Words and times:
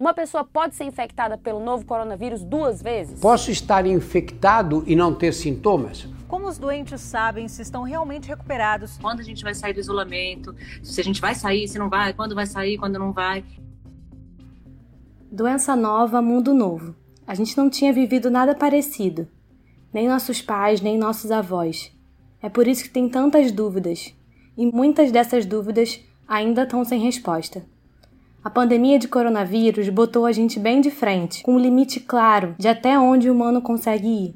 Uma 0.00 0.14
pessoa 0.14 0.42
pode 0.42 0.74
ser 0.76 0.84
infectada 0.84 1.36
pelo 1.36 1.60
novo 1.62 1.84
coronavírus 1.84 2.42
duas 2.42 2.80
vezes? 2.80 3.20
Posso 3.20 3.50
estar 3.50 3.84
infectado 3.84 4.82
e 4.86 4.96
não 4.96 5.14
ter 5.14 5.34
sintomas? 5.34 6.08
Como 6.26 6.48
os 6.48 6.56
doentes 6.56 7.02
sabem 7.02 7.46
se 7.48 7.60
estão 7.60 7.82
realmente 7.82 8.26
recuperados? 8.26 8.96
Quando 8.96 9.20
a 9.20 9.22
gente 9.22 9.44
vai 9.44 9.54
sair 9.54 9.74
do 9.74 9.80
isolamento? 9.80 10.56
Se 10.82 11.02
a 11.02 11.04
gente 11.04 11.20
vai 11.20 11.34
sair, 11.34 11.68
se 11.68 11.78
não 11.78 11.90
vai, 11.90 12.14
quando 12.14 12.34
vai 12.34 12.46
sair, 12.46 12.78
quando 12.78 12.98
não 12.98 13.12
vai. 13.12 13.44
Doença 15.30 15.76
nova, 15.76 16.22
mundo 16.22 16.54
novo. 16.54 16.96
A 17.26 17.34
gente 17.34 17.54
não 17.54 17.68
tinha 17.68 17.92
vivido 17.92 18.30
nada 18.30 18.54
parecido. 18.54 19.28
Nem 19.92 20.08
nossos 20.08 20.40
pais, 20.40 20.80
nem 20.80 20.96
nossos 20.96 21.30
avós. 21.30 21.92
É 22.40 22.48
por 22.48 22.66
isso 22.66 22.84
que 22.84 22.90
tem 22.90 23.06
tantas 23.06 23.52
dúvidas. 23.52 24.14
E 24.56 24.64
muitas 24.64 25.12
dessas 25.12 25.44
dúvidas 25.44 26.00
ainda 26.26 26.62
estão 26.62 26.86
sem 26.86 26.98
resposta. 27.00 27.62
A 28.42 28.48
pandemia 28.48 28.98
de 28.98 29.06
coronavírus 29.06 29.86
botou 29.90 30.24
a 30.24 30.32
gente 30.32 30.58
bem 30.58 30.80
de 30.80 30.90
frente, 30.90 31.42
com 31.42 31.56
um 31.56 31.58
limite 31.58 32.00
claro 32.00 32.56
de 32.58 32.68
até 32.68 32.98
onde 32.98 33.28
o 33.28 33.34
humano 33.34 33.60
consegue 33.60 34.08
ir. 34.08 34.34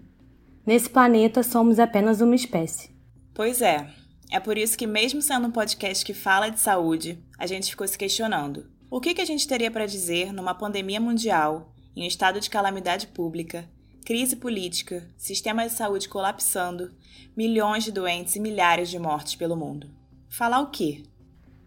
Nesse 0.66 0.90
planeta 0.90 1.42
somos 1.42 1.78
apenas 1.78 2.20
uma 2.20 2.34
espécie. 2.34 2.90
Pois 3.32 3.62
é. 3.62 3.88
É 4.30 4.38
por 4.38 4.58
isso 4.58 4.76
que, 4.76 4.86
mesmo 4.86 5.22
sendo 5.22 5.46
um 5.46 5.50
podcast 5.50 6.04
que 6.04 6.12
fala 6.12 6.50
de 6.50 6.60
saúde, 6.60 7.18
a 7.38 7.46
gente 7.46 7.70
ficou 7.70 7.88
se 7.88 7.96
questionando: 7.96 8.66
o 8.90 9.00
que, 9.00 9.14
que 9.14 9.22
a 9.22 9.24
gente 9.24 9.48
teria 9.48 9.70
para 9.70 9.86
dizer 9.86 10.34
numa 10.34 10.54
pandemia 10.54 11.00
mundial, 11.00 11.72
em 11.96 12.04
um 12.04 12.06
estado 12.06 12.40
de 12.40 12.50
calamidade 12.50 13.06
pública, 13.06 13.66
crise 14.04 14.36
política, 14.36 15.08
sistema 15.16 15.66
de 15.66 15.72
saúde 15.72 16.10
colapsando, 16.10 16.92
milhões 17.34 17.84
de 17.84 17.92
doentes 17.92 18.36
e 18.36 18.40
milhares 18.40 18.90
de 18.90 18.98
mortes 18.98 19.34
pelo 19.34 19.56
mundo? 19.56 19.88
Falar 20.28 20.60
o 20.60 20.70
quê? 20.70 21.04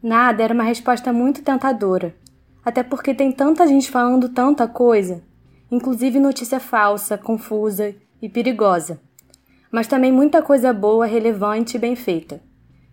Nada 0.03 0.43
era 0.43 0.53
uma 0.53 0.63
resposta 0.63 1.11
muito 1.11 1.41
tentadora, 1.41 2.15
até 2.67 2.83
porque 2.83 3.13
tem 3.13 3.31
tanta 3.31 3.65
gente 3.65 3.89
falando 3.89 4.27
tanta 4.27 4.67
coisa, 4.67 5.23
inclusive 5.71 6.19
notícia 6.19 6.59
falsa, 6.59 7.17
confusa 7.17 7.95
e 8.21 8.27
perigosa, 8.27 8.99
mas 9.71 9.87
também 9.87 10.11
muita 10.11 10.41
coisa 10.41 10.73
boa, 10.73 11.05
relevante 11.05 11.77
e 11.77 11.79
bem 11.79 11.95
feita. 11.95 12.41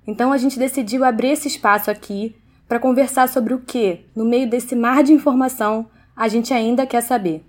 Então 0.06 0.32
a 0.32 0.38
gente 0.38 0.60
decidiu 0.60 1.04
abrir 1.04 1.30
esse 1.30 1.48
espaço 1.48 1.90
aqui 1.90 2.36
para 2.68 2.78
conversar 2.78 3.28
sobre 3.28 3.52
o 3.52 3.62
que, 3.62 4.06
no 4.14 4.24
meio 4.24 4.48
desse 4.48 4.76
mar 4.76 5.02
de 5.02 5.12
informação, 5.12 5.90
a 6.14 6.28
gente 6.28 6.54
ainda 6.54 6.86
quer 6.86 7.00
saber. 7.00 7.44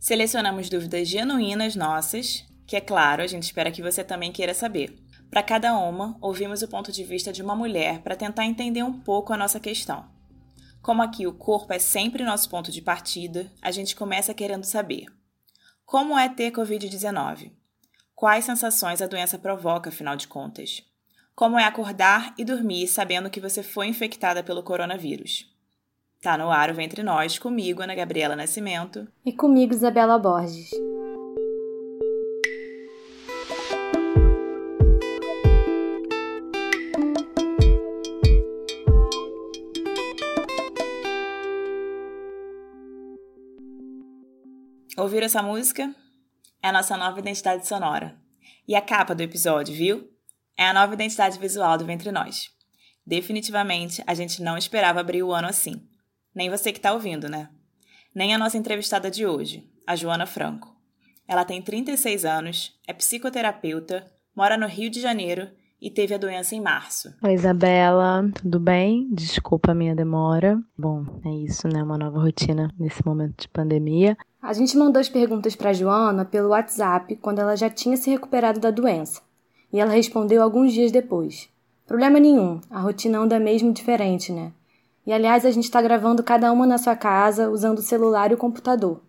Selecionamos 0.00 0.68
dúvidas 0.68 1.06
genuínas 1.06 1.76
nossas, 1.76 2.44
que 2.66 2.74
é 2.74 2.80
claro, 2.80 3.22
a 3.22 3.28
gente 3.28 3.44
espera 3.44 3.70
que 3.70 3.80
você 3.80 4.02
também 4.02 4.32
queira 4.32 4.54
saber. 4.54 4.98
Para 5.30 5.40
cada 5.40 5.78
uma, 5.78 6.16
ouvimos 6.20 6.62
o 6.62 6.68
ponto 6.68 6.90
de 6.90 7.04
vista 7.04 7.32
de 7.32 7.42
uma 7.42 7.54
mulher 7.54 8.00
para 8.00 8.16
tentar 8.16 8.44
entender 8.44 8.82
um 8.82 8.92
pouco 8.92 9.32
a 9.32 9.36
nossa 9.36 9.60
questão. 9.60 10.04
Como 10.82 11.02
aqui 11.02 11.26
o 11.26 11.32
corpo 11.32 11.72
é 11.72 11.78
sempre 11.78 12.24
nosso 12.24 12.48
ponto 12.48 12.72
de 12.72 12.80
partida, 12.80 13.50
a 13.60 13.70
gente 13.70 13.94
começa 13.94 14.32
querendo 14.32 14.64
saber: 14.64 15.06
como 15.84 16.18
é 16.18 16.28
ter 16.28 16.52
Covid-19? 16.52 17.52
Quais 18.14 18.44
sensações 18.44 19.02
a 19.02 19.06
doença 19.06 19.38
provoca, 19.38 19.90
afinal 19.90 20.16
de 20.16 20.28
contas? 20.28 20.84
Como 21.34 21.58
é 21.58 21.64
acordar 21.64 22.34
e 22.38 22.44
dormir 22.44 22.86
sabendo 22.86 23.30
que 23.30 23.40
você 23.40 23.62
foi 23.62 23.88
infectada 23.88 24.42
pelo 24.42 24.62
coronavírus? 24.62 25.50
Tá 26.22 26.36
no 26.36 26.50
ar 26.50 26.70
o 26.70 26.74
Ventre 26.74 27.02
Nós, 27.02 27.38
comigo, 27.38 27.82
Ana 27.82 27.94
Gabriela 27.94 28.36
Nascimento. 28.36 29.08
E 29.24 29.32
comigo, 29.32 29.72
Isabela 29.72 30.18
Borges. 30.18 30.70
Ouviram 45.00 45.24
essa 45.24 45.42
música? 45.42 45.94
É 46.62 46.68
a 46.68 46.72
nossa 46.72 46.94
nova 46.94 47.18
identidade 47.18 47.66
sonora. 47.66 48.18
E 48.68 48.76
a 48.76 48.82
capa 48.82 49.14
do 49.14 49.22
episódio, 49.22 49.74
viu? 49.74 50.10
É 50.58 50.66
a 50.66 50.74
nova 50.74 50.92
identidade 50.92 51.38
visual 51.38 51.78
do 51.78 51.86
Ventre 51.86 52.12
Nós. 52.12 52.50
Definitivamente, 53.06 54.04
a 54.06 54.12
gente 54.12 54.42
não 54.42 54.58
esperava 54.58 55.00
abrir 55.00 55.22
o 55.22 55.32
ano 55.32 55.48
assim. 55.48 55.88
Nem 56.34 56.50
você 56.50 56.70
que 56.70 56.78
está 56.78 56.92
ouvindo, 56.92 57.30
né? 57.30 57.48
Nem 58.14 58.34
a 58.34 58.38
nossa 58.38 58.58
entrevistada 58.58 59.10
de 59.10 59.24
hoje, 59.24 59.66
a 59.86 59.96
Joana 59.96 60.26
Franco. 60.26 60.76
Ela 61.26 61.46
tem 61.46 61.62
36 61.62 62.26
anos, 62.26 62.78
é 62.86 62.92
psicoterapeuta, 62.92 64.04
mora 64.36 64.58
no 64.58 64.66
Rio 64.66 64.90
de 64.90 65.00
Janeiro 65.00 65.48
e 65.80 65.90
teve 65.90 66.14
a 66.14 66.18
doença 66.18 66.54
em 66.54 66.60
março. 66.60 67.08
Oi, 67.24 67.32
Isabela, 67.32 68.30
tudo 68.34 68.60
bem? 68.60 69.08
Desculpa 69.14 69.72
a 69.72 69.74
minha 69.74 69.96
demora. 69.96 70.60
Bom, 70.78 71.06
é 71.24 71.30
isso, 71.30 71.66
né? 71.68 71.82
Uma 71.82 71.96
nova 71.96 72.20
rotina 72.20 72.70
nesse 72.78 73.04
momento 73.06 73.40
de 73.40 73.48
pandemia. 73.48 74.14
A 74.42 74.54
gente 74.54 74.76
mandou 74.76 74.98
as 74.98 75.08
perguntas 75.08 75.54
para 75.54 75.72
Joana 75.72 76.24
pelo 76.24 76.48
WhatsApp 76.48 77.14
quando 77.16 77.40
ela 77.40 77.54
já 77.56 77.68
tinha 77.68 77.96
se 77.96 78.08
recuperado 78.08 78.58
da 78.58 78.70
doença. 78.70 79.20
E 79.70 79.78
ela 79.78 79.92
respondeu 79.92 80.42
alguns 80.42 80.72
dias 80.72 80.90
depois. 80.90 81.48
Problema 81.86 82.18
nenhum, 82.18 82.58
a 82.70 82.80
rotina 82.80 83.18
anda 83.18 83.38
mesmo 83.38 83.70
diferente, 83.70 84.32
né? 84.32 84.50
E 85.06 85.12
aliás, 85.12 85.44
a 85.44 85.50
gente 85.50 85.64
está 85.64 85.82
gravando 85.82 86.22
cada 86.22 86.50
uma 86.52 86.66
na 86.66 86.78
sua 86.78 86.96
casa 86.96 87.50
usando 87.50 87.78
o 87.78 87.82
celular 87.82 88.30
e 88.30 88.34
o 88.34 88.38
computador. 88.38 89.02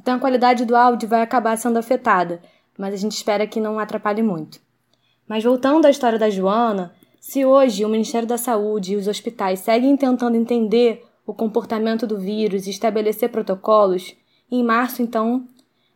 Então 0.00 0.14
a 0.14 0.18
qualidade 0.18 0.64
do 0.64 0.74
áudio 0.74 1.08
vai 1.08 1.20
acabar 1.20 1.56
sendo 1.58 1.78
afetada, 1.78 2.40
mas 2.78 2.94
a 2.94 2.96
gente 2.96 3.12
espera 3.12 3.46
que 3.46 3.60
não 3.60 3.78
atrapalhe 3.78 4.22
muito. 4.22 4.58
Mas 5.28 5.44
voltando 5.44 5.86
à 5.86 5.90
história 5.90 6.18
da 6.18 6.30
Joana, 6.30 6.94
se 7.20 7.44
hoje 7.44 7.84
o 7.84 7.88
Ministério 7.88 8.26
da 8.26 8.38
Saúde 8.38 8.94
e 8.94 8.96
os 8.96 9.06
hospitais 9.06 9.60
seguem 9.60 9.96
tentando 9.96 10.36
entender 10.36 11.04
o 11.26 11.34
comportamento 11.34 12.06
do 12.06 12.18
vírus 12.18 12.66
e 12.66 12.70
estabelecer 12.70 13.28
protocolos, 13.28 14.16
em 14.56 14.62
março, 14.62 15.02
então, 15.02 15.46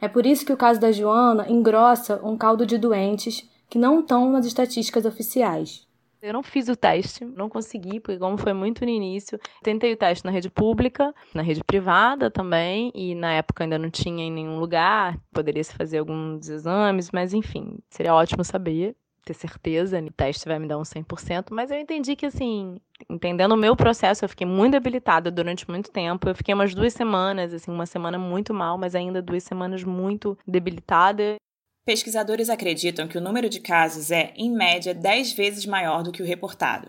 é 0.01 0.09
por 0.09 0.25
isso 0.27 0.45
que 0.45 0.53
o 0.53 0.57
caso 0.57 0.81
da 0.81 0.93
Joana 0.93 1.51
engrossa 1.51 2.21
um 2.25 2.37
caldo 2.37 2.67
de 2.67 2.79
doentes 2.79 3.49
que 3.69 3.79
não 3.79 4.01
estão 4.01 4.31
nas 4.31 4.47
estatísticas 4.47 5.05
oficiais. 5.05 5.87
Eu 6.23 6.33
não 6.33 6.43
fiz 6.43 6.69
o 6.69 6.75
teste, 6.75 7.25
não 7.25 7.49
consegui, 7.49 8.01
porque 8.01 8.19
como 8.19 8.39
foi 8.39 8.53
muito 8.53 8.85
no 8.85 8.91
início, 8.91 9.39
tentei 9.63 9.93
o 9.93 9.97
teste 9.97 10.25
na 10.25 10.31
rede 10.31 10.51
pública, 10.51 11.15
na 11.35 11.43
rede 11.43 11.63
privada 11.63 12.31
também, 12.31 12.91
e 12.95 13.15
na 13.15 13.33
época 13.33 13.65
ainda 13.65 13.79
não 13.79 13.91
tinha 13.91 14.25
em 14.25 14.33
nenhum 14.33 14.59
lugar, 14.59 15.19
poderia 15.33 15.63
se 15.63 15.75
fazer 15.75 15.99
alguns 15.99 16.49
exames, 16.49 17.11
mas 17.13 17.35
enfim, 17.35 17.79
seria 17.91 18.15
ótimo 18.15 18.43
saber 18.43 18.97
ter 19.27 19.35
certeza, 19.35 20.01
o 20.01 20.11
teste 20.11 20.47
vai 20.47 20.59
me 20.59 20.69
dar 20.69 20.79
um 20.79 20.83
100%, 20.83 21.47
mas 21.51 21.71
eu 21.71 21.79
entendi 21.79 22.15
que, 22.15 22.27
assim, 22.27 22.77
entendendo 23.11 23.53
o 23.53 23.57
meu 23.57 23.75
processo, 23.75 24.25
eu 24.25 24.29
fiquei 24.29 24.47
muito 24.47 24.73
debilitada 24.73 25.31
durante 25.31 25.69
muito 25.69 25.91
tempo. 25.91 26.29
Eu 26.29 26.35
fiquei 26.35 26.55
umas 26.55 26.75
duas 26.75 26.93
semanas, 26.93 27.53
assim, 27.53 27.71
uma 27.71 27.87
semana 27.87 28.19
muito 28.19 28.55
mal, 28.55 28.79
mas 28.79 28.95
ainda 28.95 29.21
duas 29.21 29.43
semanas 29.43 29.83
muito 29.83 30.39
debilitada. 30.47 31.37
Pesquisadores 31.85 32.49
acreditam 32.49 33.09
que 33.09 33.19
o 33.19 33.21
número 33.21 33.49
de 33.49 33.61
casos 33.61 34.11
é, 34.11 34.33
em 34.37 34.51
média, 34.51 34.95
10 34.95 35.33
vezes 35.33 35.67
maior 35.67 36.03
do 36.03 36.13
que 36.13 36.23
o 36.23 36.27
reportado, 36.27 36.89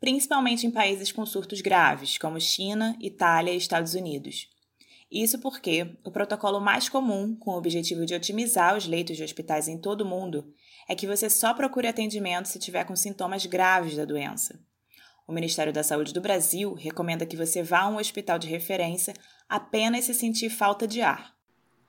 principalmente 0.00 0.66
em 0.66 0.70
países 0.70 1.12
com 1.12 1.26
surtos 1.26 1.60
graves, 1.60 2.16
como 2.16 2.40
China, 2.40 2.96
Itália 3.00 3.52
e 3.52 3.56
Estados 3.56 3.94
Unidos. 3.94 4.48
Isso 5.10 5.38
porque 5.38 5.98
o 6.04 6.10
protocolo 6.10 6.60
mais 6.60 6.88
comum, 6.88 7.36
com 7.36 7.52
o 7.52 7.58
objetivo 7.58 8.04
de 8.04 8.14
otimizar 8.14 8.76
os 8.76 8.86
leitos 8.86 9.16
de 9.16 9.22
hospitais 9.22 9.68
em 9.68 9.78
todo 9.78 10.00
o 10.00 10.06
mundo, 10.06 10.52
é 10.88 10.94
que 10.94 11.06
você 11.06 11.28
só 11.28 11.52
procure 11.54 11.88
atendimento 11.88 12.46
se 12.46 12.58
tiver 12.58 12.84
com 12.84 12.94
sintomas 12.94 13.44
graves 13.46 13.96
da 13.96 14.04
doença. 14.04 14.58
O 15.26 15.32
Ministério 15.32 15.72
da 15.72 15.82
Saúde 15.82 16.14
do 16.14 16.20
Brasil 16.20 16.74
recomenda 16.74 17.26
que 17.26 17.36
você 17.36 17.62
vá 17.62 17.80
a 17.80 17.88
um 17.88 17.96
hospital 17.96 18.38
de 18.38 18.46
referência 18.46 19.12
apenas 19.48 20.04
se 20.04 20.14
sentir 20.14 20.50
falta 20.50 20.86
de 20.86 21.00
ar. 21.00 21.34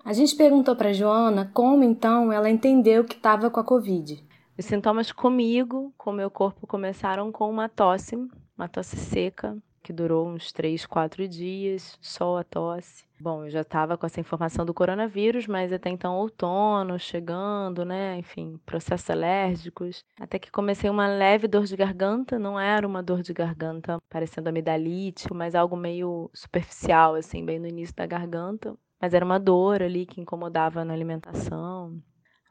A 0.03 0.13
gente 0.13 0.35
perguntou 0.35 0.75
para 0.75 0.93
Joana 0.93 1.51
como 1.53 1.83
então 1.83 2.31
ela 2.31 2.49
entendeu 2.49 3.03
que 3.03 3.15
estava 3.15 3.49
com 3.49 3.59
a 3.59 3.63
Covid. 3.63 4.23
Os 4.57 4.65
sintomas 4.65 5.11
comigo, 5.11 5.93
com 5.97 6.11
meu 6.11 6.31
corpo, 6.31 6.65
começaram 6.65 7.31
com 7.31 7.47
uma 7.47 7.69
tosse, 7.69 8.15
uma 8.57 8.67
tosse 8.67 8.97
seca, 8.97 9.55
que 9.83 9.93
durou 9.93 10.27
uns 10.27 10.51
três, 10.51 10.85
quatro 10.85 11.27
dias, 11.27 11.97
só 12.01 12.39
a 12.39 12.43
tosse. 12.43 13.06
Bom, 13.19 13.45
eu 13.45 13.49
já 13.49 13.61
estava 13.61 13.97
com 13.97 14.05
essa 14.05 14.19
informação 14.19 14.63
do 14.63 14.73
coronavírus, 14.75 15.47
mas 15.47 15.73
até 15.73 15.89
então 15.89 16.15
outono 16.15 16.99
chegando, 16.99 17.83
né? 17.83 18.15
Enfim, 18.17 18.59
processos 18.63 19.09
alérgicos. 19.09 20.03
Até 20.19 20.37
que 20.37 20.51
comecei 20.51 20.87
uma 20.87 21.07
leve 21.07 21.47
dor 21.47 21.65
de 21.65 21.75
garganta, 21.75 22.37
não 22.37 22.59
era 22.59 22.85
uma 22.85 23.01
dor 23.01 23.23
de 23.23 23.33
garganta 23.33 23.97
parecendo 24.07 24.49
amidalite, 24.49 25.33
mas 25.33 25.55
algo 25.55 25.75
meio 25.75 26.29
superficial, 26.33 27.15
assim, 27.15 27.43
bem 27.43 27.57
no 27.57 27.67
início 27.67 27.95
da 27.95 28.05
garganta. 28.05 28.77
Mas 29.01 29.15
era 29.15 29.25
uma 29.25 29.39
dor 29.39 29.81
ali 29.81 30.05
que 30.05 30.21
incomodava 30.21 30.85
na 30.85 30.93
alimentação. 30.93 31.99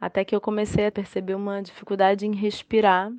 Até 0.01 0.25
que 0.25 0.35
eu 0.35 0.41
comecei 0.41 0.87
a 0.87 0.93
perceber 0.93 1.37
uma 1.37 1.63
dificuldade 1.63 2.27
em 2.27 2.35
respirar 2.35 3.13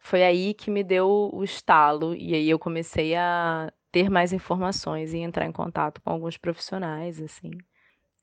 foi 0.00 0.22
aí 0.22 0.54
que 0.54 0.70
me 0.70 0.82
deu 0.82 1.30
o 1.32 1.42
estalo 1.44 2.14
e 2.14 2.34
aí 2.34 2.48
eu 2.48 2.58
comecei 2.58 3.14
a 3.14 3.72
ter 3.92 4.10
mais 4.10 4.32
informações 4.32 5.12
e 5.14 5.18
entrar 5.18 5.46
em 5.46 5.52
contato 5.52 6.00
com 6.02 6.10
alguns 6.10 6.36
profissionais, 6.36 7.20
assim, 7.20 7.50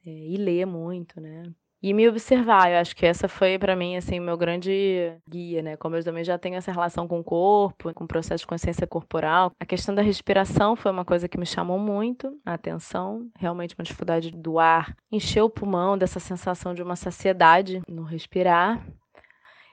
é, 0.05 0.09
e 0.09 0.37
ler 0.37 0.65
muito, 0.65 1.19
né? 1.19 1.43
e 1.85 1.93
me 1.93 2.09
observar. 2.09 2.71
Eu 2.71 2.79
acho 2.79 2.95
que 2.95 3.05
essa 3.05 3.27
foi 3.27 3.59
para 3.59 3.75
mim 3.75 3.95
assim 3.95 4.19
meu 4.19 4.35
grande 4.35 5.13
guia, 5.29 5.61
né? 5.61 5.77
Como 5.77 5.95
eu 5.95 6.03
também 6.03 6.23
já 6.23 6.35
tenho 6.35 6.55
essa 6.55 6.71
relação 6.71 7.07
com 7.07 7.19
o 7.19 7.23
corpo, 7.23 7.93
com 7.93 8.05
o 8.05 8.07
processo 8.07 8.41
de 8.41 8.47
consciência 8.47 8.87
corporal, 8.87 9.51
a 9.59 9.65
questão 9.65 9.93
da 9.93 10.01
respiração 10.01 10.75
foi 10.75 10.91
uma 10.91 11.05
coisa 11.05 11.29
que 11.29 11.37
me 11.37 11.45
chamou 11.45 11.77
muito 11.77 12.39
a 12.43 12.53
atenção. 12.53 13.29
Realmente 13.37 13.75
uma 13.77 13.83
dificuldade 13.83 14.31
do 14.31 14.57
ar, 14.57 14.95
encheu 15.11 15.45
o 15.45 15.49
pulmão 15.49 15.95
dessa 15.95 16.19
sensação 16.19 16.73
de 16.73 16.81
uma 16.81 16.95
saciedade 16.95 17.81
no 17.87 18.03
respirar. 18.03 18.83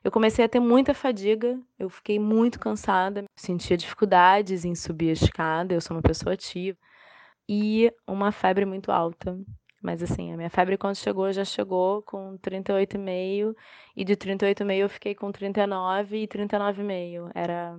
Eu 0.04 0.10
comecei 0.10 0.44
a 0.44 0.49
ter 0.49 0.60
muita 0.60 0.93
fadiga, 0.94 1.58
eu 1.78 1.88
fiquei 1.88 2.19
muito 2.19 2.58
cansada, 2.58 3.25
sentia 3.37 3.76
dificuldades 3.76 4.64
em 4.64 4.75
subir 4.75 5.10
a 5.10 5.12
escada, 5.12 5.75
eu 5.75 5.81
sou 5.81 5.96
uma 5.96 6.02
pessoa 6.02 6.34
ativa, 6.34 6.76
e 7.49 7.93
uma 8.06 8.32
febre 8.32 8.64
muito 8.64 8.90
alta. 8.90 9.38
Mas 9.81 10.02
assim, 10.02 10.32
a 10.32 10.37
minha 10.37 10.50
febre 10.50 10.76
quando 10.76 10.96
chegou, 10.96 11.32
já 11.32 11.44
chegou 11.44 12.02
com 12.02 12.38
38,5 12.38 13.54
e 13.96 14.04
de 14.04 14.16
38,5 14.16 14.72
eu 14.75 14.88
fiquei 14.88 15.14
com 15.14 15.32
39 15.32 16.22
e 16.22 16.28
39,5. 16.28 17.31
Era 17.34 17.76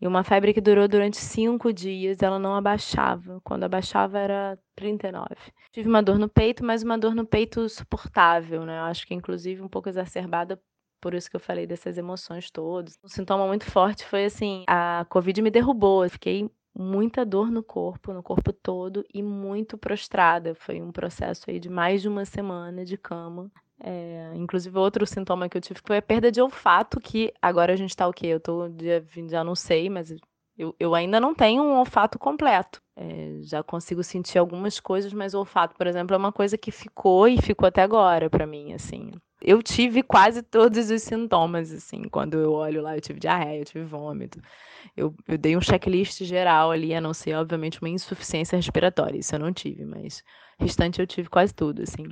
e 0.00 0.06
uma 0.06 0.22
febre 0.22 0.52
que 0.52 0.60
durou 0.60 0.86
durante 0.86 1.16
cinco 1.16 1.72
dias, 1.72 2.22
ela 2.22 2.38
não 2.38 2.54
abaixava. 2.54 3.40
Quando 3.42 3.64
abaixava 3.64 4.18
era 4.18 4.58
39. 4.74 5.34
Tive 5.72 5.88
uma 5.88 6.02
dor 6.02 6.18
no 6.18 6.28
peito, 6.28 6.64
mas 6.64 6.82
uma 6.82 6.98
dor 6.98 7.14
no 7.14 7.26
peito 7.26 7.66
suportável, 7.68 8.64
né? 8.64 8.78
Eu 8.78 8.84
acho 8.84 9.06
que 9.06 9.14
inclusive 9.14 9.62
um 9.62 9.68
pouco 9.68 9.88
exacerbada 9.88 10.60
por 11.06 11.14
isso 11.14 11.30
que 11.30 11.36
eu 11.36 11.40
falei 11.40 11.68
dessas 11.68 11.96
emoções 11.96 12.50
todas. 12.50 12.98
Um 13.04 13.06
sintoma 13.06 13.46
muito 13.46 13.64
forte 13.70 14.04
foi 14.04 14.24
assim, 14.24 14.64
a 14.66 15.06
Covid 15.08 15.40
me 15.40 15.52
derrubou. 15.52 16.02
Eu 16.02 16.10
fiquei 16.10 16.50
muita 16.76 17.24
dor 17.24 17.48
no 17.48 17.62
corpo, 17.62 18.12
no 18.12 18.24
corpo 18.24 18.52
todo 18.52 19.04
e 19.14 19.22
muito 19.22 19.78
prostrada. 19.78 20.52
Foi 20.56 20.82
um 20.82 20.90
processo 20.90 21.48
aí 21.48 21.60
de 21.60 21.70
mais 21.70 22.02
de 22.02 22.08
uma 22.08 22.24
semana 22.24 22.84
de 22.84 22.96
cama. 22.96 23.52
É, 23.78 24.32
inclusive, 24.34 24.76
outro 24.76 25.06
sintoma 25.06 25.48
que 25.48 25.56
eu 25.56 25.60
tive 25.60 25.78
foi 25.86 25.98
a 25.98 26.02
perda 26.02 26.32
de 26.32 26.40
olfato, 26.40 26.98
que 26.98 27.32
agora 27.40 27.72
a 27.72 27.76
gente 27.76 27.96
tá 27.96 28.08
o 28.08 28.12
quê? 28.12 28.26
Eu 28.26 28.40
tô, 28.40 28.68
já 29.30 29.44
não 29.44 29.54
sei, 29.54 29.88
mas 29.88 30.12
eu, 30.58 30.74
eu 30.76 30.92
ainda 30.92 31.20
não 31.20 31.36
tenho 31.36 31.62
um 31.62 31.78
olfato 31.78 32.18
completo. 32.18 32.82
É, 32.96 33.38
já 33.42 33.62
consigo 33.62 34.02
sentir 34.02 34.38
algumas 34.38 34.80
coisas, 34.80 35.12
mas 35.12 35.34
o 35.34 35.38
olfato, 35.38 35.76
por 35.76 35.86
exemplo, 35.86 36.14
é 36.14 36.18
uma 36.18 36.32
coisa 36.32 36.58
que 36.58 36.72
ficou 36.72 37.28
e 37.28 37.40
ficou 37.40 37.68
até 37.68 37.82
agora 37.82 38.28
para 38.28 38.44
mim, 38.44 38.72
assim. 38.72 39.12
Eu 39.40 39.62
tive 39.62 40.02
quase 40.02 40.42
todos 40.42 40.90
os 40.90 41.02
sintomas, 41.02 41.70
assim, 41.70 42.04
quando 42.08 42.38
eu 42.38 42.52
olho 42.52 42.82
lá, 42.82 42.96
eu 42.96 43.00
tive 43.00 43.20
diarreia, 43.20 43.60
eu 43.60 43.64
tive 43.64 43.84
vômito. 43.84 44.40
Eu, 44.96 45.14
eu 45.28 45.36
dei 45.36 45.56
um 45.56 45.60
checklist 45.60 46.22
geral 46.24 46.70
ali, 46.70 46.94
a 46.94 47.00
não 47.00 47.12
ser, 47.12 47.34
obviamente, 47.34 47.80
uma 47.80 47.88
insuficiência 47.88 48.56
respiratória. 48.56 49.18
Isso 49.18 49.34
eu 49.34 49.38
não 49.38 49.52
tive, 49.52 49.84
mas 49.84 50.22
o 50.58 50.64
restante 50.64 51.00
eu 51.00 51.06
tive 51.06 51.28
quase 51.28 51.54
tudo, 51.54 51.82
assim. 51.82 52.06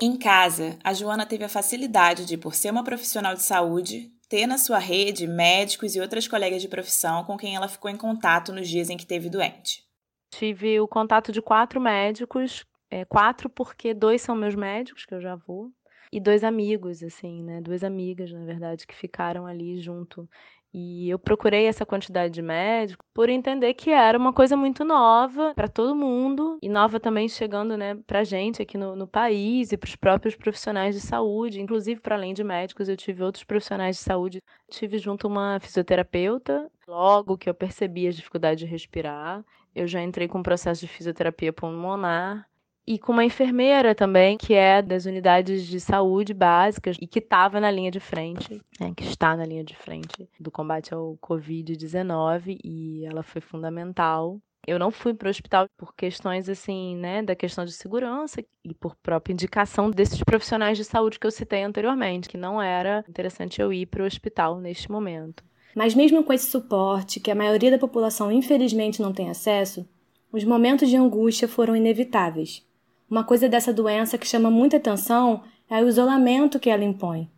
Em 0.00 0.16
casa, 0.16 0.78
a 0.84 0.92
Joana 0.92 1.26
teve 1.26 1.44
a 1.44 1.48
facilidade 1.48 2.24
de, 2.24 2.36
por 2.36 2.54
ser 2.54 2.70
uma 2.70 2.84
profissional 2.84 3.34
de 3.34 3.42
saúde, 3.42 4.12
ter 4.28 4.46
na 4.46 4.58
sua 4.58 4.78
rede 4.78 5.26
médicos 5.26 5.96
e 5.96 6.00
outras 6.00 6.28
colegas 6.28 6.62
de 6.62 6.68
profissão 6.68 7.24
com 7.24 7.36
quem 7.36 7.56
ela 7.56 7.66
ficou 7.66 7.90
em 7.90 7.96
contato 7.96 8.52
nos 8.52 8.68
dias 8.68 8.90
em 8.90 8.96
que 8.96 9.06
teve 9.06 9.30
doente. 9.30 9.82
Tive 10.30 10.78
o 10.78 10.86
contato 10.86 11.32
de 11.32 11.40
quatro 11.40 11.80
médicos, 11.80 12.64
é, 12.90 13.04
quatro 13.04 13.48
porque 13.48 13.92
dois 13.92 14.22
são 14.22 14.36
meus 14.36 14.54
médicos, 14.54 15.04
que 15.04 15.14
eu 15.14 15.20
já 15.20 15.34
vou, 15.34 15.72
e 16.12 16.20
dois 16.20 16.44
amigos, 16.44 17.02
assim, 17.02 17.42
né? 17.42 17.60
Duas 17.60 17.84
amigas, 17.84 18.32
na 18.32 18.44
verdade, 18.44 18.86
que 18.86 18.94
ficaram 18.94 19.46
ali 19.46 19.78
junto. 19.80 20.28
E 20.72 21.08
eu 21.08 21.18
procurei 21.18 21.66
essa 21.66 21.86
quantidade 21.86 22.34
de 22.34 22.42
médicos 22.42 23.06
por 23.14 23.30
entender 23.30 23.72
que 23.72 23.90
era 23.90 24.18
uma 24.18 24.34
coisa 24.34 24.54
muito 24.56 24.84
nova 24.84 25.54
para 25.54 25.66
todo 25.66 25.96
mundo 25.96 26.58
e 26.62 26.68
nova 26.68 27.00
também 27.00 27.26
chegando, 27.26 27.74
né, 27.76 27.94
para 28.06 28.22
gente 28.22 28.60
aqui 28.60 28.76
no, 28.76 28.94
no 28.94 29.08
país 29.08 29.72
e 29.72 29.78
para 29.78 29.88
os 29.88 29.96
próprios 29.96 30.36
profissionais 30.36 30.94
de 30.94 31.00
saúde, 31.00 31.60
inclusive 31.60 32.00
para 32.00 32.16
além 32.16 32.34
de 32.34 32.44
médicos, 32.44 32.88
eu 32.88 32.96
tive 32.96 33.22
outros 33.22 33.44
profissionais 33.44 33.96
de 33.96 34.02
saúde. 34.02 34.42
Tive 34.70 34.98
junto 34.98 35.26
uma 35.26 35.58
fisioterapeuta. 35.60 36.70
Logo 36.86 37.38
que 37.38 37.48
eu 37.48 37.54
percebi 37.54 38.06
as 38.06 38.16
dificuldades 38.16 38.60
de 38.64 38.70
respirar, 38.70 39.44
eu 39.74 39.86
já 39.86 40.02
entrei 40.02 40.28
com 40.28 40.38
um 40.38 40.42
processo 40.42 40.82
de 40.82 40.88
fisioterapia 40.88 41.52
pulmonar 41.52 42.46
e 42.88 42.98
com 42.98 43.12
uma 43.12 43.22
enfermeira 43.22 43.94
também, 43.94 44.38
que 44.38 44.54
é 44.54 44.80
das 44.80 45.04
unidades 45.04 45.66
de 45.66 45.78
saúde 45.78 46.32
básicas 46.32 46.96
e 46.98 47.06
que 47.06 47.18
estava 47.18 47.60
na 47.60 47.70
linha 47.70 47.90
de 47.90 48.00
frente, 48.00 48.62
né, 48.80 48.94
que 48.96 49.04
está 49.04 49.36
na 49.36 49.44
linha 49.44 49.62
de 49.62 49.76
frente 49.76 50.26
do 50.40 50.50
combate 50.50 50.94
ao 50.94 51.18
Covid-19 51.22 52.58
e 52.64 53.04
ela 53.04 53.22
foi 53.22 53.42
fundamental. 53.42 54.40
Eu 54.66 54.78
não 54.78 54.90
fui 54.90 55.12
para 55.12 55.26
o 55.26 55.30
hospital 55.30 55.66
por 55.76 55.94
questões 55.94 56.48
assim, 56.48 56.96
né, 56.96 57.22
da 57.22 57.36
questão 57.36 57.66
de 57.66 57.72
segurança 57.72 58.42
e 58.64 58.72
por 58.72 58.96
própria 58.96 59.34
indicação 59.34 59.90
desses 59.90 60.22
profissionais 60.24 60.78
de 60.78 60.84
saúde 60.84 61.18
que 61.18 61.26
eu 61.26 61.30
citei 61.30 61.62
anteriormente, 61.64 62.26
que 62.26 62.38
não 62.38 62.60
era 62.60 63.04
interessante 63.06 63.60
eu 63.60 63.70
ir 63.70 63.84
para 63.84 64.02
o 64.02 64.06
hospital 64.06 64.58
neste 64.60 64.90
momento. 64.90 65.44
Mas 65.74 65.94
mesmo 65.94 66.24
com 66.24 66.32
esse 66.32 66.50
suporte 66.50 67.20
que 67.20 67.30
a 67.30 67.34
maioria 67.34 67.70
da 67.70 67.78
população 67.78 68.32
infelizmente 68.32 69.02
não 69.02 69.12
tem 69.12 69.28
acesso, 69.28 69.86
os 70.32 70.42
momentos 70.42 70.88
de 70.88 70.96
angústia 70.96 71.46
foram 71.46 71.76
inevitáveis. 71.76 72.66
Uma 73.10 73.24
coisa 73.24 73.48
dessa 73.48 73.72
doença 73.72 74.18
que 74.18 74.26
chama 74.26 74.50
muita 74.50 74.76
atenção 74.76 75.42
é 75.70 75.82
o 75.82 75.88
isolamento 75.88 76.60
que 76.60 76.68
ela 76.68 76.84
impõe. 76.84 77.30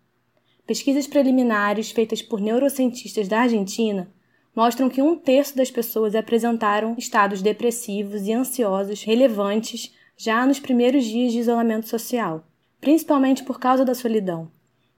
Pesquisas 0.67 1.07
preliminares 1.07 1.93
feitas 1.93 2.21
por 2.21 2.41
neurocientistas 2.41 3.29
da 3.29 3.43
Argentina 3.43 4.11
mostram 4.55 4.89
que 4.89 5.01
um 5.01 5.15
terço 5.15 5.57
das 5.57 5.71
pessoas 5.71 6.17
apresentaram 6.17 6.97
estados 6.99 7.41
depressivos 7.41 8.27
e 8.27 8.33
ansiosos 8.33 9.05
relevantes 9.05 9.95
já 10.17 10.45
nos 10.45 10.59
primeiros 10.59 11.05
dias 11.05 11.33
de 11.33 11.39
isolamento 11.39 11.89
social, 11.89 12.45
principalmente 12.81 13.45
por 13.45 13.61
causa 13.61 13.85
da 13.85 13.95
solidão. 13.95 14.51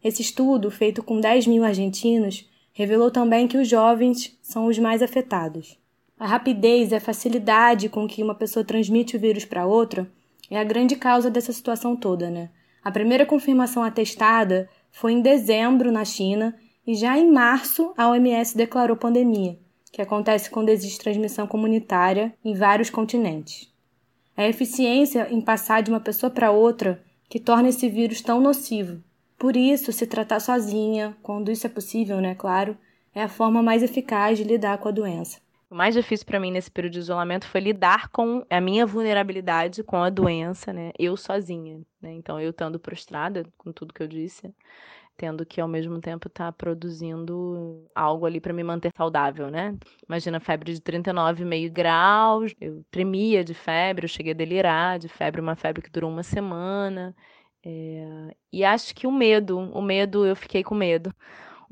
Esse 0.02 0.22
estudo, 0.22 0.70
feito 0.70 1.02
com 1.02 1.20
10 1.20 1.48
mil 1.48 1.64
argentinos, 1.64 2.48
revelou 2.72 3.10
também 3.10 3.46
que 3.46 3.58
os 3.58 3.68
jovens 3.68 4.38
são 4.40 4.66
os 4.66 4.78
mais 4.78 5.02
afetados. 5.02 5.78
A 6.18 6.26
rapidez 6.26 6.92
e 6.92 6.94
a 6.94 7.00
facilidade 7.00 7.90
com 7.90 8.08
que 8.08 8.22
uma 8.22 8.34
pessoa 8.34 8.64
transmite 8.64 9.16
o 9.16 9.20
vírus 9.20 9.44
para 9.44 9.66
outra 9.66 10.10
é 10.52 10.58
a 10.58 10.64
grande 10.64 10.96
causa 10.96 11.30
dessa 11.30 11.50
situação 11.50 11.96
toda, 11.96 12.30
né? 12.30 12.50
A 12.84 12.90
primeira 12.90 13.24
confirmação 13.24 13.82
atestada 13.82 14.68
foi 14.90 15.12
em 15.12 15.22
dezembro 15.22 15.90
na 15.90 16.04
China 16.04 16.54
e 16.86 16.94
já 16.94 17.18
em 17.18 17.30
março 17.32 17.94
a 17.96 18.08
OMS 18.10 18.54
declarou 18.54 18.94
pandemia, 18.94 19.58
que 19.90 20.02
acontece 20.02 20.50
quando 20.50 20.68
existe 20.68 20.98
transmissão 20.98 21.46
comunitária 21.46 22.34
em 22.44 22.54
vários 22.54 22.90
continentes. 22.90 23.72
É 24.36 24.44
a 24.44 24.48
eficiência 24.48 25.26
em 25.30 25.40
passar 25.40 25.82
de 25.82 25.90
uma 25.90 26.00
pessoa 26.00 26.28
para 26.28 26.50
outra 26.50 27.02
que 27.30 27.40
torna 27.40 27.70
esse 27.70 27.88
vírus 27.88 28.20
tão 28.20 28.38
nocivo. 28.38 29.02
Por 29.38 29.56
isso, 29.56 29.90
se 29.90 30.06
tratar 30.06 30.40
sozinha, 30.40 31.16
quando 31.22 31.50
isso 31.50 31.66
é 31.66 31.70
possível, 31.70 32.20
né, 32.20 32.34
claro, 32.34 32.76
é 33.14 33.22
a 33.22 33.28
forma 33.28 33.62
mais 33.62 33.82
eficaz 33.82 34.36
de 34.36 34.44
lidar 34.44 34.76
com 34.78 34.88
a 34.88 34.92
doença. 34.92 35.38
O 35.72 35.74
mais 35.74 35.94
difícil 35.94 36.26
para 36.26 36.38
mim 36.38 36.50
nesse 36.50 36.70
período 36.70 36.92
de 36.92 36.98
isolamento 36.98 37.46
foi 37.46 37.58
lidar 37.62 38.10
com 38.10 38.44
a 38.50 38.60
minha 38.60 38.84
vulnerabilidade 38.84 39.82
com 39.82 39.96
a 39.96 40.10
doença, 40.10 40.70
né? 40.70 40.90
Eu 40.98 41.16
sozinha, 41.16 41.80
né? 41.98 42.12
Então, 42.12 42.38
eu 42.38 42.50
estando 42.50 42.78
prostrada 42.78 43.46
com 43.56 43.72
tudo 43.72 43.94
que 43.94 44.02
eu 44.02 44.06
disse, 44.06 44.54
tendo 45.16 45.46
que 45.46 45.62
ao 45.62 45.66
mesmo 45.66 45.98
tempo 45.98 46.28
estar 46.28 46.44
tá 46.44 46.52
produzindo 46.52 47.88
algo 47.94 48.26
ali 48.26 48.38
para 48.38 48.52
me 48.52 48.62
manter 48.62 48.92
saudável, 48.94 49.50
né? 49.50 49.74
Imagina 50.06 50.38
febre 50.40 50.74
de 50.74 50.80
39,5 50.82 51.72
graus, 51.72 52.54
eu 52.60 52.84
tremia 52.90 53.42
de 53.42 53.54
febre, 53.54 54.04
eu 54.04 54.10
cheguei 54.10 54.34
a 54.34 54.36
delirar 54.36 54.98
de 54.98 55.08
febre, 55.08 55.40
uma 55.40 55.56
febre 55.56 55.80
que 55.80 55.90
durou 55.90 56.10
uma 56.10 56.22
semana. 56.22 57.16
É... 57.64 58.36
E 58.52 58.62
acho 58.62 58.94
que 58.94 59.06
o 59.06 59.10
medo, 59.10 59.58
o 59.58 59.80
medo, 59.80 60.26
eu 60.26 60.36
fiquei 60.36 60.62
com 60.62 60.74
medo 60.74 61.14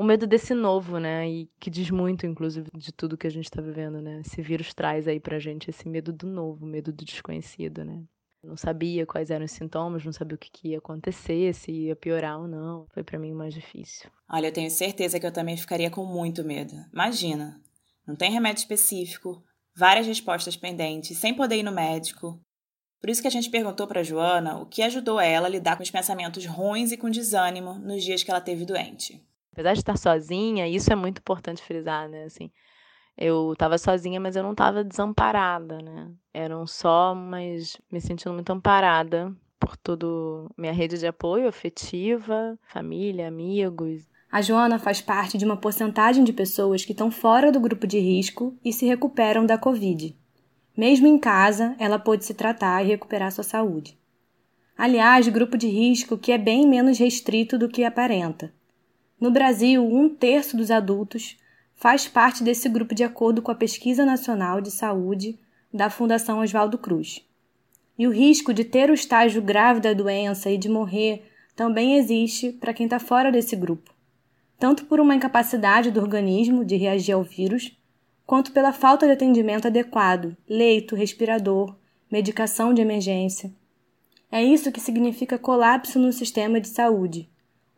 o 0.01 0.03
medo 0.03 0.27
desse 0.27 0.55
novo, 0.55 0.99
né? 0.99 1.29
E 1.29 1.51
que 1.61 1.69
diz 1.69 1.91
muito, 1.91 2.25
inclusive, 2.25 2.71
de 2.75 2.91
tudo 2.91 3.19
que 3.19 3.27
a 3.27 3.31
gente 3.31 3.45
está 3.45 3.61
vivendo, 3.61 4.01
né? 4.01 4.23
Esse 4.25 4.41
vírus 4.41 4.73
traz 4.73 5.07
aí 5.07 5.21
pra 5.21 5.39
gente 5.39 5.69
esse 5.69 5.87
medo 5.87 6.11
do 6.11 6.27
novo, 6.27 6.65
medo 6.65 6.91
do 6.91 7.05
desconhecido, 7.05 7.85
né? 7.85 8.03
Não 8.43 8.57
sabia 8.57 9.05
quais 9.05 9.31
eram 9.31 9.45
os 9.45 9.51
sintomas, 9.51 10.03
não 10.03 10.11
sabia 10.11 10.37
o 10.37 10.39
que, 10.39 10.51
que 10.51 10.69
ia 10.69 10.79
acontecer, 10.79 11.53
se 11.53 11.71
ia 11.71 11.95
piorar 11.95 12.41
ou 12.41 12.49
não. 12.49 12.87
Foi 12.95 13.05
para 13.05 13.19
mim 13.19 13.35
o 13.35 13.37
mais 13.37 13.53
difícil. 13.53 14.11
Olha, 14.27 14.47
eu 14.47 14.53
tenho 14.53 14.71
certeza 14.71 15.21
que 15.21 15.27
eu 15.27 15.33
também 15.33 15.59
ficaria 15.59 15.91
com 15.91 16.07
muito 16.07 16.43
medo. 16.43 16.73
Imagina, 16.91 17.61
não 18.07 18.17
tem 18.17 18.33
remédio 18.33 18.61
específico, 18.61 19.45
várias 19.77 20.07
respostas 20.07 20.57
pendentes, 20.57 21.19
sem 21.19 21.35
poder 21.35 21.57
ir 21.57 21.63
no 21.63 21.73
médico. 21.73 22.41
Por 23.03 23.11
isso 23.11 23.21
que 23.21 23.29
a 23.29 23.31
gente 23.31 23.51
perguntou 23.51 23.87
para 23.87 24.03
Joana 24.03 24.61
o 24.61 24.65
que 24.65 24.81
ajudou 24.81 25.21
ela 25.21 25.47
a 25.47 25.51
lidar 25.51 25.77
com 25.77 25.83
os 25.83 25.91
pensamentos 25.91 26.47
ruins 26.47 26.91
e 26.91 26.97
com 26.97 27.11
desânimo 27.11 27.75
nos 27.75 28.03
dias 28.03 28.23
que 28.23 28.31
ela 28.31 28.41
teve 28.41 28.65
doente. 28.65 29.23
Apesar 29.53 29.73
de 29.73 29.81
estar 29.81 29.97
sozinha, 29.97 30.69
isso 30.69 30.93
é 30.93 30.97
muito 30.97 31.19
importante 31.19 31.63
frisar, 31.63 32.09
né? 32.09 32.25
Assim, 32.25 32.51
eu 33.17 33.53
estava 33.53 33.77
sozinha, 33.77 34.21
mas 34.21 34.37
eu 34.37 34.43
não 34.43 34.53
estava 34.53 34.83
desamparada, 34.83 35.79
né? 35.83 36.11
Eram 36.33 36.67
só, 36.67 37.15
mas 37.15 37.77
me 37.91 38.01
sentindo 38.01 38.33
muito 38.33 38.51
amparada 38.51 39.35
por 39.59 39.77
toda 39.77 40.07
minha 40.57 40.73
rede 40.73 40.99
de 40.99 41.07
apoio 41.07 41.47
afetiva, 41.47 42.59
família, 42.63 43.29
amigos. 43.29 44.09
A 44.33 44.41
Joana 44.41 44.79
faz 44.79 45.01
parte 45.01 45.37
de 45.37 45.45
uma 45.45 45.57
porcentagem 45.57 46.25
de 46.25 46.33
pessoas 46.33 46.85
que 46.85 46.93
estão 46.93 47.11
fora 47.11 47.53
do 47.53 47.61
grupo 47.61 47.87
de 47.87 47.99
risco 47.99 48.57
e 48.65 48.73
se 48.73 48.87
recuperam 48.87 49.45
da 49.45 49.59
Covid. 49.59 50.17
Mesmo 50.77 51.07
em 51.07 51.19
casa, 51.19 51.75
ela 51.79 51.99
pôde 51.99 52.25
se 52.25 52.33
tratar 52.33 52.83
e 52.83 52.89
recuperar 52.89 53.33
sua 53.33 53.45
saúde. 53.45 53.99
Aliás, 54.79 55.29
grupo 55.29 55.59
de 55.59 55.69
risco 55.69 56.17
que 56.17 56.33
é 56.33 56.39
bem 56.39 56.67
menos 56.67 56.99
restrito 56.99 57.59
do 57.59 57.69
que 57.69 57.85
aparenta. 57.85 58.55
No 59.21 59.31
Brasil, 59.31 59.85
um 59.85 60.09
terço 60.09 60.57
dos 60.57 60.71
adultos 60.71 61.37
faz 61.75 62.09
parte 62.09 62.43
desse 62.43 62.69
grupo 62.71 62.95
de 62.95 63.05
acordo 63.05 63.43
com 63.43 63.51
a 63.51 63.55
Pesquisa 63.55 64.05
Nacional 64.05 64.63
de 64.63 64.71
Saúde 64.71 65.39
da 65.73 65.91
Fundação 65.91 66.41
Oswaldo 66.41 66.79
Cruz. 66.79 67.23
E 67.99 68.07
o 68.07 68.11
risco 68.11 68.55
de 68.55 68.65
ter 68.65 68.89
o 68.89 68.95
estágio 68.95 69.43
grave 69.43 69.81
da 69.81 69.93
doença 69.93 70.51
e 70.51 70.57
de 70.57 70.71
morrer 70.71 71.31
também 71.55 71.97
existe 71.97 72.51
para 72.51 72.73
quem 72.73 72.87
está 72.87 72.99
fora 72.99 73.31
desse 73.31 73.55
grupo, 73.55 73.93
tanto 74.59 74.87
por 74.87 74.99
uma 74.99 75.15
incapacidade 75.15 75.91
do 75.91 76.01
organismo 76.01 76.65
de 76.65 76.77
reagir 76.77 77.13
ao 77.13 77.23
vírus, 77.23 77.77
quanto 78.27 78.53
pela 78.53 78.73
falta 78.73 79.05
de 79.05 79.13
atendimento 79.13 79.67
adequado, 79.67 80.35
leito, 80.49 80.97
respirador, 80.97 81.77
medicação 82.11 82.73
de 82.73 82.81
emergência. 82.81 83.53
É 84.33 84.43
isso 84.43 84.73
que 84.73 84.81
significa 84.81 85.37
colapso 85.37 85.99
no 85.99 86.11
sistema 86.11 86.59
de 86.59 86.69
saúde. 86.69 87.29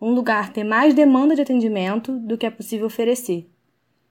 Um 0.03 0.11
lugar 0.11 0.53
tem 0.53 0.65
mais 0.65 0.95
demanda 0.95 1.37
de 1.37 1.43
atendimento 1.43 2.19
do 2.19 2.37
que 2.37 2.45
é 2.45 2.51
possível 2.51 2.89
oferecer. 2.89 3.49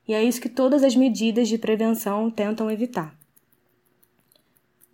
E 0.08 0.14
é 0.14 0.24
isso 0.24 0.40
que 0.40 0.48
todas 0.48 0.86
as 0.86 0.96
medidas 0.96 1.50
de 1.50 1.58
prevenção 1.58 2.32
tentam 2.32 2.72
evitar. 2.72 3.14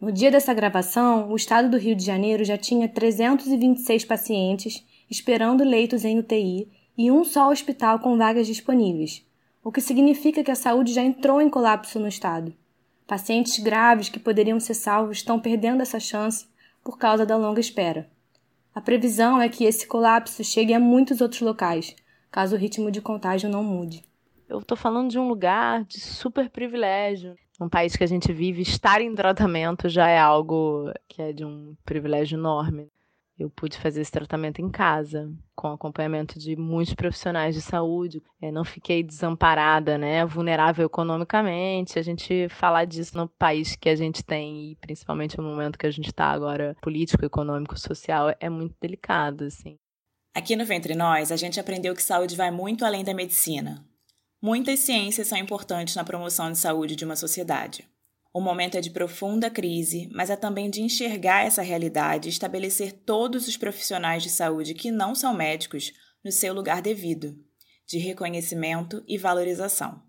No 0.01 0.12
dia 0.12 0.32
dessa 0.32 0.56
gravação, 0.56 1.30
o 1.30 1.36
estado 1.36 1.70
do 1.70 1.77
Rio 1.77 1.96
de 1.96 2.04
Janeiro 2.04 2.44
já 2.44 2.58
tinha 2.58 2.89
326 2.89 4.06
pacientes 4.06 4.84
esperando 5.08 5.63
leitos 5.63 6.04
em 6.04 6.18
UTI 6.18 6.68
e 6.98 7.12
um 7.12 7.24
só 7.24 7.51
hospital 7.51 8.00
com 8.00 8.18
vagas 8.18 8.48
disponíveis, 8.48 9.24
o 9.63 9.72
que 9.72 9.82
significa 9.82 10.44
que 10.44 10.50
a 10.50 10.56
saúde 10.56 10.94
já 10.94 11.04
entrou 11.04 11.39
em 11.39 11.48
colapso 11.48 12.00
no 12.00 12.08
estado. 12.08 12.56
Pacientes 13.06 13.60
graves 13.60 14.10
que 14.10 14.18
poderiam 14.18 14.60
ser 14.60 14.74
salvos 14.74 15.18
estão 15.18 15.39
perdendo 15.39 15.84
essa 15.84 16.00
chance 16.00 16.48
por 16.84 16.98
causa 16.98 17.24
da 17.24 17.38
longa 17.38 17.60
espera. 17.60 18.10
A 18.77 18.81
previsão 18.81 19.41
é 19.41 19.50
que 19.50 19.63
esse 19.63 19.88
colapso 19.88 20.43
chegue 20.43 20.72
a 20.72 20.79
muitos 20.79 21.19
outros 21.19 21.41
locais, 21.41 21.96
caso 22.29 22.55
o 22.55 22.60
ritmo 22.60 22.91
de 22.91 23.01
contágio 23.01 23.50
não 23.50 23.63
mude. 23.63 24.03
Eu 24.48 24.60
estou 24.60 24.77
falando 24.77 25.10
de 25.10 25.17
um 25.17 25.27
lugar 25.27 25.84
de 25.84 26.00
super 26.00 26.48
privilégio 26.48 27.34
um 27.60 27.67
país 27.67 27.96
que 27.96 28.03
a 28.03 28.07
gente 28.07 28.31
vive, 28.31 28.62
estar 28.62 29.01
em 29.01 29.15
tratamento 29.15 29.89
já 29.89 30.07
é 30.07 30.19
algo 30.19 30.91
que 31.07 31.19
é 31.19 31.34
de 31.34 31.43
um 31.43 31.75
privilégio 31.84 32.38
enorme. 32.38 32.88
Eu 33.38 33.51
pude 33.51 33.77
fazer 33.77 34.01
esse 34.01 34.12
tratamento 34.12 34.60
em 34.60 34.70
casa, 34.70 35.32
com 35.56 35.67
acompanhamento 35.67 36.39
de 36.39 36.56
muitos 36.56 36.96
profissionais 36.96 37.53
de 37.53 37.62
saúde. 37.62 38.24
Eu 38.41 38.51
não 38.51 38.65
fiquei 38.65 39.03
desamparada, 39.03 39.96
né, 39.96 40.25
vulnerável 40.25 40.88
economicamente. 40.88 42.00
A 42.00 42.01
gente 42.01 42.50
falar 42.50 42.86
disso 42.86 43.15
no 43.15 43.27
país 43.27 43.75
que 43.75 43.89
a 43.89 43.96
gente 43.96 44.24
tem, 44.24 44.72
e 44.72 44.75
principalmente 44.77 45.38
no 45.38 45.44
momento 45.44 45.77
que 45.77 45.86
a 45.86 45.91
gente 45.91 46.08
está 46.08 46.25
agora, 46.32 46.75
político, 46.82 47.24
econômico, 47.24 47.79
social, 47.79 48.34
é 48.39 48.50
muito 48.50 48.75
delicado, 48.82 49.44
assim. 49.44 49.77
Aqui 50.34 50.56
no 50.56 50.65
Ventre 50.65 50.96
Nós, 50.96 51.32
a 51.32 51.36
gente 51.36 51.60
aprendeu 51.60 51.94
que 51.94 52.01
saúde 52.01 52.36
vai 52.36 52.50
muito 52.50 52.86
além 52.86 53.03
da 53.03 53.13
medicina. 53.13 53.86
Muitas 54.41 54.79
ciências 54.79 55.27
são 55.27 55.38
importantes 55.38 55.96
na 55.96 56.03
promoção 56.03 56.51
de 56.51 56.58
saúde 56.58 56.96
de 56.96 57.06
uma 57.06 57.15
sociedade. 57.15 57.88
O 58.34 58.41
momento 58.41 58.77
é 58.77 58.81
de 58.81 58.91
profunda 58.91 59.50
crise, 59.50 60.10
mas 60.13 60.29
é 60.29 60.36
também 60.36 60.69
de 60.69 60.81
enxergar 60.81 61.46
essa 61.46 61.62
realidade 61.62 62.27
e 62.27 62.31
estabelecer 62.31 62.91
todos 62.91 63.48
os 63.48 63.57
profissionais 63.57 64.24
de 64.24 64.29
saúde 64.29 64.74
que 64.74 64.91
não 64.91 65.15
são 65.15 65.34
médicos 65.34 65.93
no 66.24 66.31
seu 66.31 66.53
lugar 66.53 66.81
devido, 66.81 67.36
de 67.88 67.98
reconhecimento 67.98 69.03
e 69.07 69.17
valorização. 69.17 70.01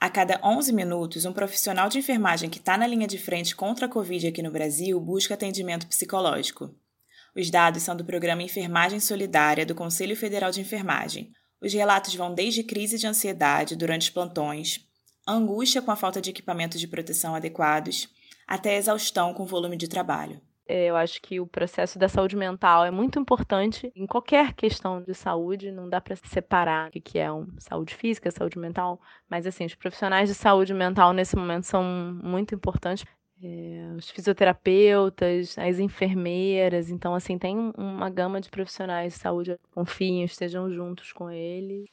A 0.00 0.08
cada 0.08 0.40
11 0.42 0.72
minutos, 0.72 1.24
um 1.24 1.32
profissional 1.32 1.88
de 1.88 1.98
enfermagem 1.98 2.50
que 2.50 2.58
está 2.58 2.76
na 2.76 2.86
linha 2.86 3.06
de 3.06 3.18
frente 3.18 3.54
contra 3.54 3.86
a 3.86 3.88
Covid 3.88 4.28
aqui 4.28 4.42
no 4.42 4.50
Brasil 4.50 5.00
busca 5.00 5.34
atendimento 5.34 5.86
psicológico. 5.86 6.74
Os 7.34 7.50
dados 7.50 7.82
são 7.82 7.96
do 7.96 8.04
programa 8.04 8.42
Enfermagem 8.42 9.00
Solidária 9.00 9.66
do 9.66 9.74
Conselho 9.74 10.16
Federal 10.16 10.50
de 10.50 10.60
Enfermagem, 10.60 11.32
os 11.64 11.72
relatos 11.72 12.14
vão 12.14 12.34
desde 12.34 12.62
crise 12.62 12.98
de 12.98 13.06
ansiedade 13.06 13.74
durante 13.74 14.02
os 14.02 14.10
plantões, 14.10 14.86
angústia 15.26 15.82
com 15.82 15.90
a 15.90 15.96
falta 15.96 16.20
de 16.20 16.30
equipamentos 16.30 16.80
de 16.80 16.88
proteção 16.88 17.34
adequados, 17.34 18.08
até 18.46 18.76
exaustão 18.76 19.32
com 19.32 19.44
o 19.44 19.46
volume 19.46 19.76
de 19.76 19.88
trabalho. 19.88 20.40
É, 20.66 20.86
eu 20.86 20.96
acho 20.96 21.20
que 21.20 21.38
o 21.40 21.46
processo 21.46 21.98
da 21.98 22.08
saúde 22.08 22.36
mental 22.36 22.84
é 22.86 22.90
muito 22.90 23.18
importante 23.18 23.92
em 23.94 24.06
qualquer 24.06 24.54
questão 24.54 25.02
de 25.02 25.14
saúde, 25.14 25.70
não 25.70 25.88
dá 25.88 26.00
para 26.00 26.16
separar 26.16 26.88
o 26.88 26.92
que 26.92 27.18
é 27.18 27.30
um, 27.30 27.46
saúde 27.58 27.94
física, 27.94 28.30
saúde 28.30 28.58
mental, 28.58 28.98
mas 29.28 29.46
assim, 29.46 29.66
os 29.66 29.74
profissionais 29.74 30.28
de 30.28 30.34
saúde 30.34 30.72
mental 30.72 31.12
nesse 31.12 31.36
momento 31.36 31.64
são 31.64 31.84
muito 31.84 32.54
importantes 32.54 33.04
é, 33.42 33.94
os 33.96 34.08
fisioterapeutas, 34.08 35.58
as 35.58 35.78
enfermeiras. 35.78 36.88
Então, 36.88 37.14
assim, 37.14 37.36
tem 37.36 37.72
uma 37.76 38.08
gama 38.08 38.40
de 38.40 38.48
profissionais 38.48 39.12
de 39.12 39.18
saúde. 39.18 39.58
Confiem, 39.74 40.24
estejam 40.24 40.70
juntos 40.70 41.12
com 41.12 41.30
ele. 41.30 41.90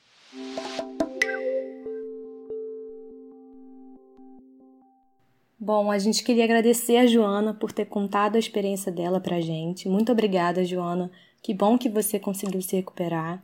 Bom, 5.63 5.91
a 5.91 5.99
gente 5.99 6.23
queria 6.23 6.45
agradecer 6.45 6.97
a 6.97 7.05
Joana 7.05 7.53
por 7.53 7.71
ter 7.71 7.85
contado 7.85 8.35
a 8.35 8.39
experiência 8.39 8.91
dela 8.91 9.21
pra 9.21 9.39
gente. 9.39 9.87
Muito 9.87 10.11
obrigada, 10.11 10.65
Joana. 10.65 11.11
Que 11.39 11.53
bom 11.53 11.77
que 11.77 11.87
você 11.87 12.19
conseguiu 12.19 12.63
se 12.63 12.75
recuperar. 12.75 13.43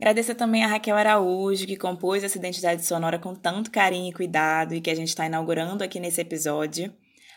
Agradecer 0.00 0.36
também 0.36 0.62
a 0.62 0.68
Raquel 0.68 0.96
Araújo, 0.96 1.66
que 1.66 1.76
compôs 1.76 2.22
essa 2.22 2.38
identidade 2.38 2.86
sonora 2.86 3.18
com 3.18 3.34
tanto 3.34 3.72
carinho 3.72 4.08
e 4.08 4.12
cuidado 4.12 4.72
e 4.72 4.80
que 4.80 4.88
a 4.88 4.94
gente 4.94 5.08
está 5.08 5.26
inaugurando 5.26 5.82
aqui 5.82 5.98
nesse 5.98 6.20
episódio. 6.20 6.94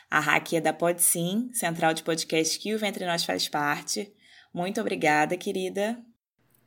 A 0.07 0.19
Hack 0.19 0.53
é 0.53 0.61
da 0.61 0.71
Pode 0.71 1.01
Sim, 1.01 1.49
central 1.51 1.91
de 1.91 2.03
podcast 2.03 2.59
que 2.59 2.75
o 2.75 2.77
Ventre 2.77 3.03
Nós 3.07 3.23
faz 3.23 3.49
parte. 3.49 4.13
Muito 4.53 4.79
obrigada, 4.79 5.35
querida. 5.35 5.97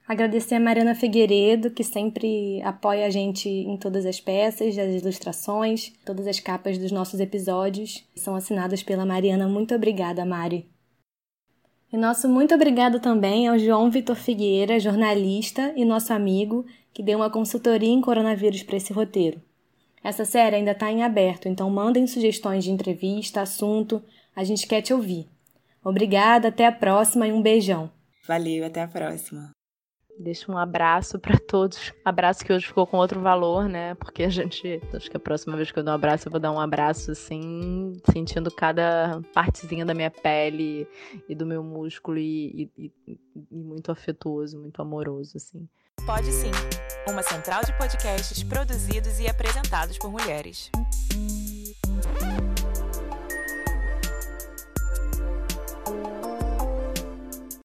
Agradecer 0.07 0.57
a 0.57 0.61
Mariana 0.61 0.95
Figueiredo, 0.95 1.71
que 1.71 1.83
sempre 1.83 2.61
apoia 2.63 3.07
a 3.07 3.11
gente 3.11 3.49
em 3.49 3.79
todas 3.79 4.05
as 4.05 4.21
peças, 4.21 4.77
as 4.77 5.03
ilustrações, 5.03 5.95
todas 6.05 6.27
as 6.27 6.39
capas 6.39 6.77
dos 6.77 6.93
nossos 6.93 7.21
episódios 7.21 8.07
são 8.15 8.37
assinadas 8.37 8.83
pela 8.83 9.07
Mariana. 9.07 9.49
Muito 9.49 9.75
obrigada, 9.75 10.23
Mari. 10.27 10.69
E 11.91 11.97
nosso 11.97 12.29
muito 12.29 12.55
obrigado 12.55 13.01
também 13.01 13.49
ao 13.49 13.59
João 13.59 13.91
Vitor 13.91 14.17
Figueira, 14.17 14.79
jornalista 14.79 15.73
e 15.75 15.87
nosso 15.87 16.13
amigo, 16.13 16.67
que 16.93 17.03
deu 17.03 17.19
uma 17.19 17.31
consultoria 17.31 17.89
em 17.89 18.03
coronavírus 18.03 18.63
para 18.63 18.77
esse 18.77 18.93
roteiro. 18.93 19.41
Essa 20.03 20.27
série 20.27 20.57
ainda 20.57 20.73
está 20.73 20.91
em 20.93 21.03
aberto, 21.03 21.49
então 21.49 21.71
mandem 21.71 22.07
sugestões 22.07 22.63
de 22.63 22.71
entrevista, 22.71 23.41
assunto, 23.41 24.03
a 24.37 24.45
gente 24.45 24.67
quer 24.67 24.83
te 24.83 24.93
ouvir. 24.93 25.27
Obrigada, 25.83 26.49
até 26.49 26.67
a 26.67 26.73
próxima 26.73 27.27
e 27.27 27.33
um 27.33 27.41
beijão. 27.41 27.91
Valeu, 28.27 28.67
até 28.67 28.83
a 28.83 28.89
próxima. 28.89 29.54
Deixa 30.19 30.51
um 30.51 30.57
abraço 30.57 31.19
para 31.19 31.39
todos. 31.39 31.93
Abraço 32.05 32.45
que 32.45 32.53
hoje 32.53 32.67
ficou 32.67 32.87
com 32.87 32.97
outro 32.99 33.21
valor, 33.21 33.69
né? 33.69 33.95
Porque 33.97 34.23
a 34.23 34.29
gente. 34.29 34.81
Acho 34.93 35.11
que 35.11 35.17
a 35.17 35.21
próxima 35.21 35.57
vez 35.57 35.73
que 35.73 35.79
eu 35.79 35.83
dou 35.83 35.93
um 35.93 35.97
abraço, 35.97 36.29
eu 36.29 36.33
vou 36.33 36.41
dar 36.41 36.53
um 36.53 36.61
abraço 36.61 37.11
assim, 37.11 37.93
sentindo 38.13 38.51
cada 38.51 39.21
partezinha 39.35 39.85
da 39.85 39.95
minha 39.95 40.11
pele 40.11 40.87
e 41.29 41.35
do 41.35 41.45
meu 41.45 41.63
músculo 41.63 42.19
e, 42.19 42.71
e, 42.77 42.93
e, 43.07 43.19
e 43.51 43.57
muito 43.57 43.91
afetuoso, 43.91 44.59
muito 44.59 44.81
amoroso, 44.81 45.37
assim. 45.37 45.69
Pode 46.07 46.31
sim. 46.31 46.51
Uma 47.09 47.23
central 47.23 47.63
de 47.65 47.77
podcasts 47.77 48.43
produzidos 48.43 49.19
e 49.21 49.29
apresentados 49.29 49.99
por 49.99 50.11
mulheres. 50.11 50.71